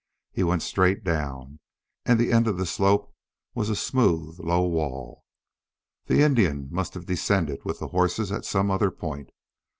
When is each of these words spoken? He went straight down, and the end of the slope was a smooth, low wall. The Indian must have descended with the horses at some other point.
He 0.31 0.41
went 0.41 0.63
straight 0.63 1.03
down, 1.03 1.59
and 2.07 2.19
the 2.19 2.31
end 2.31 2.47
of 2.47 2.57
the 2.57 2.65
slope 2.65 3.13
was 3.53 3.69
a 3.69 3.75
smooth, 3.75 4.39
low 4.39 4.63
wall. 4.65 5.25
The 6.07 6.23
Indian 6.23 6.69
must 6.71 6.95
have 6.95 7.05
descended 7.05 7.63
with 7.63 7.77
the 7.77 7.89
horses 7.89 8.31
at 8.31 8.43
some 8.43 8.71
other 8.71 8.89
point. 8.89 9.29